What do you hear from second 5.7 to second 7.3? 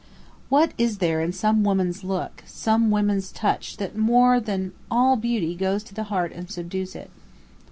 to the heart and subdues it.